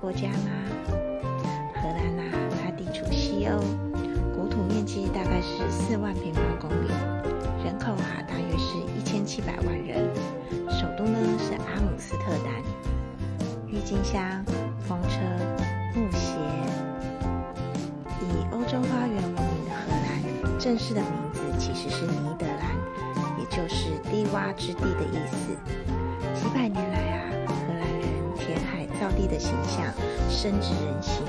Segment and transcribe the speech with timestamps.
[0.00, 0.50] 国家吗？
[1.74, 2.24] 荷兰啊，
[2.64, 3.60] 它地处西欧，
[4.34, 6.88] 国土面积大概是四万平方公里，
[7.62, 10.08] 人口啊大约是一千七百万人，
[10.70, 12.54] 首都呢是阿姆斯特丹。
[13.68, 14.42] 郁金香、
[14.88, 15.20] 风车、
[15.94, 16.34] 木鞋，
[18.22, 22.74] 以欧洲花园闻名的荷兰，正式的名字其实是尼德兰，
[23.38, 25.54] 也就是低洼之地的意思。
[26.34, 27.09] 几百年来，
[29.00, 29.86] 填海造地的形象
[30.28, 31.24] 深植人心。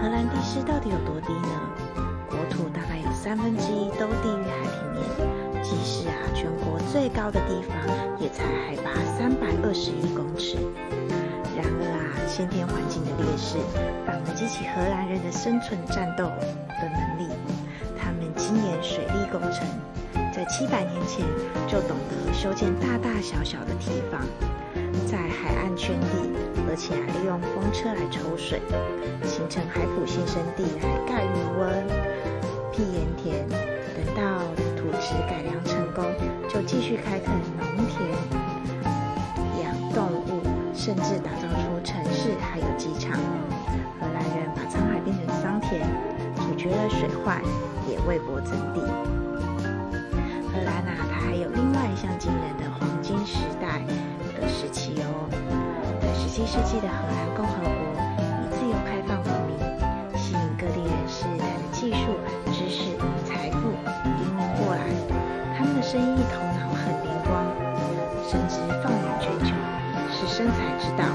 [0.00, 1.60] 荷兰地势到底有多低呢？
[2.30, 7.76] 国土大概有三分之一都低于海平面，即使啊全国最高的地方
[8.18, 10.56] 也才海拔三百二十一公尺。
[11.54, 13.58] 然而啊，先天环境的劣势
[14.06, 17.28] 反而激起荷兰人的生存战斗的能力。
[18.00, 19.66] 他们精研水利工程，
[20.32, 21.26] 在七百年前
[21.66, 24.22] 就懂得修建大大小小的堤防，
[25.06, 26.30] 在海岸圈地，
[26.68, 28.60] 而且还利用风车来抽水，
[29.24, 31.86] 形成海普新生地来盖鱼温、
[32.72, 33.46] 辟盐田。
[33.98, 34.38] 等到
[34.76, 36.04] 土质改良成功，
[36.48, 37.98] 就继续开垦农田。
[39.62, 43.18] 养动物甚至打造出城市，还有机场。
[43.98, 45.82] 荷兰人把沧海变成桑田，
[46.36, 47.42] 解决了水患，
[47.90, 48.80] 也为国增地。
[50.50, 53.77] 荷兰啊，它还有另外一项惊人的黄金时代。
[56.38, 57.98] 七世纪的荷兰共和国，
[58.38, 59.58] 以自由开放闻名，
[60.14, 62.14] 吸引各地人士带着技术、
[62.54, 62.94] 知识、
[63.26, 63.58] 财富
[64.06, 64.86] 移民过来。
[65.58, 67.42] 他们的生意头脑很灵光，
[68.30, 69.52] 甚至放眼全球。
[70.14, 71.10] 是生财之道，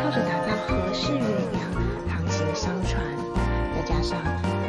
[0.00, 1.26] 靠着打造合适远
[1.58, 3.02] 洋航行的商船，
[3.74, 4.16] 再加上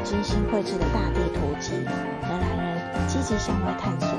[0.03, 1.85] 精心绘制的大地图集，
[2.23, 4.09] 荷兰人积极向外探索，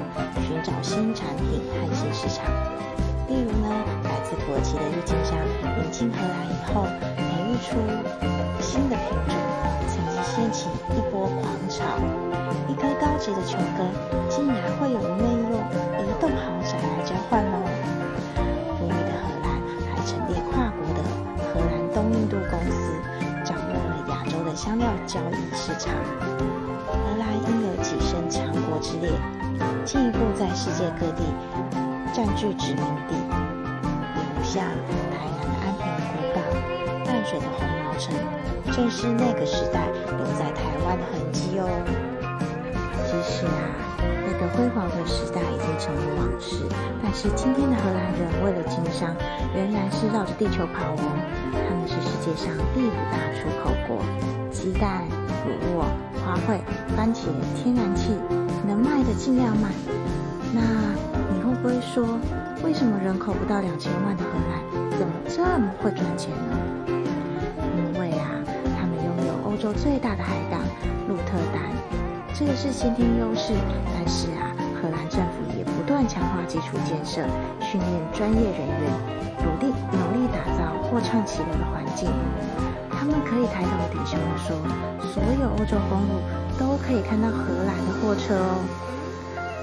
[0.46, 2.46] 寻找新产品和新市场。
[3.26, 3.68] 例如呢，
[4.48, 5.36] 国旗的郁金香
[5.76, 7.76] 引进荷兰以后，培育出
[8.62, 9.36] 新的品种，
[9.86, 11.84] 曾经掀起一波狂潮。
[12.66, 13.86] 一颗高级的球根，
[14.30, 15.60] 竟然会有人愿意用
[16.00, 17.58] 一栋豪宅来交换喽！
[18.78, 19.60] 富裕的荷兰
[19.94, 21.04] 还成立跨国的
[21.52, 22.10] 荷兰东？
[22.10, 22.96] 印度公司
[23.44, 25.92] 掌握了亚洲的香料交易市场，
[26.86, 29.12] 荷兰因而跻身强国之列，
[29.84, 31.22] 进一步在世界各地
[32.14, 33.14] 占据殖民地，
[34.48, 36.40] 像台南的安平古港、
[37.04, 38.14] 淡水的红毛城，
[38.72, 39.86] 正是那个时代
[40.16, 41.68] 留在台湾的痕迹哦。
[43.04, 46.64] 其实啊，那个辉煌的时代已经成为往事，
[47.02, 49.14] 但是今天的荷兰人为了经商，
[49.54, 51.04] 仍然是绕着地球跑哦。
[51.52, 54.00] 他们是世界上第五大出口国，
[54.50, 55.04] 鸡蛋、
[55.44, 55.84] 乳酪、
[56.24, 56.56] 花卉、
[56.96, 58.16] 番茄、天然气，
[58.66, 59.68] 能卖的尽量卖。
[60.54, 60.62] 那
[61.34, 62.18] 你会不会说，
[62.64, 66.56] 为什么人口不到两千万的荷兰，怎么这么会赚钱呢？
[66.86, 68.28] 因为啊，
[68.78, 70.60] 他们拥有欧洲最大的海港
[71.08, 71.62] 鹿特丹，
[72.34, 73.54] 这个是先天优势。
[73.94, 77.22] 但是啊，荷兰政府也不断强化基础建设，
[77.60, 78.92] 训练专业人员，
[79.44, 80.78] 努力努力打造。
[80.88, 82.08] 货畅其流的环境，
[82.90, 84.56] 他们可以抬头挺胸地说，
[85.12, 86.22] 所有欧洲公路
[86.58, 88.64] 都可以看到荷兰的货车哦。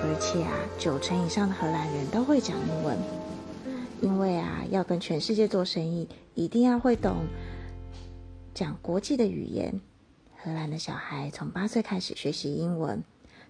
[0.07, 2.95] 而且啊，九成以上的荷兰人都会讲英文，
[4.01, 7.25] 因为啊，要跟全世界做生意，一定要会懂
[8.53, 9.81] 讲国际的语言。
[10.37, 13.03] 荷兰的小孩从八岁开始学习英文，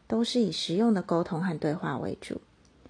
[0.07, 2.39] 都是以实用的沟通和对话为主。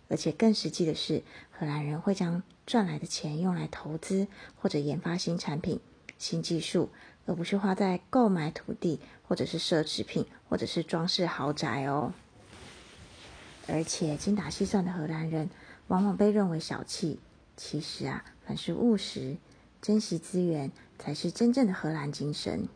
[0.09, 4.27] 而且更实际的是，荷兰人会将赚来的钱用来投资
[4.61, 5.79] 或者研发新产品、
[6.19, 6.89] 新技术，
[7.25, 12.13] 而不是花在购买土地或者是奢侈品或者是装饰豪宅哦。
[13.67, 15.49] 而且精打细算的荷兰人
[15.87, 17.19] 往往被认为小气，
[17.57, 19.37] 其实啊，凡是务实、
[19.81, 22.67] 珍惜资源，才是真正的荷兰精神。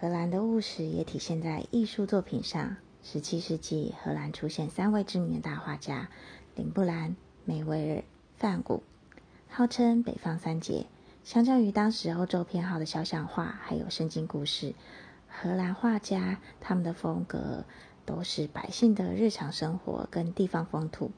[0.00, 2.76] 荷兰的务实也体现在艺术作品上。
[3.02, 6.10] 十七世纪，荷兰出现三位知名的大画家：
[6.54, 8.04] 林布兰、梅威尔、
[8.36, 8.82] 梵谷，
[9.48, 10.86] 号称“北方三杰”。
[11.24, 14.74] 相较于当时欧洲偏好的肖像画，还有圣经故事，
[15.28, 17.64] 荷兰画家他们的风格
[18.10, 21.12] 都是百姓的日常生活跟地方风土，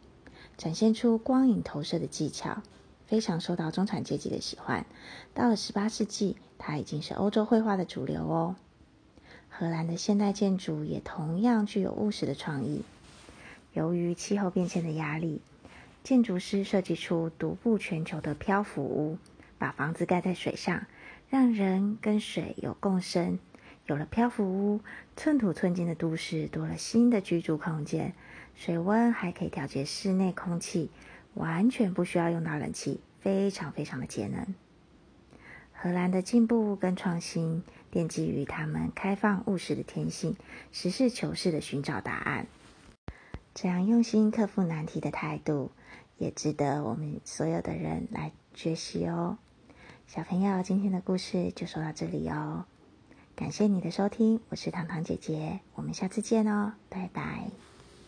[0.58, 2.62] 展现出光影投射的技巧，
[3.06, 4.84] 非常受到中产阶级的喜欢。
[5.32, 8.56] 到了十八世纪，它已经是欧洲绘画的主流哦。
[9.48, 12.82] 荷兰的现代建筑也同样具有务实的创意。
[13.72, 15.40] 由于气候变迁的压力，
[16.04, 19.16] 建筑师设计出独步全球的漂浮屋，
[19.56, 20.84] 把房子盖在水上，
[21.30, 23.38] 让人跟水有共生。
[23.86, 24.80] 有了漂浮屋，
[25.16, 28.14] 寸土寸金的都市多了新的居住空间，
[28.54, 30.90] 水温还可以调节室内空气，
[31.34, 34.54] 完全不需要用到冷气，非常非常的节能。
[35.72, 40.36] 荷兰的进步跟创新，奠基于他们开放务实的天性，
[40.70, 42.46] 实事求是的寻找答案。
[43.52, 45.72] 这样用心克服难题的态度，
[46.18, 49.38] 也值得我们所有的人来学习哦。
[50.06, 52.64] 小朋友，今天的故事就说到这里哦。
[53.34, 57.50] 感谢你的收听，我是糖糖姐姐，我们下次见哦，拜拜。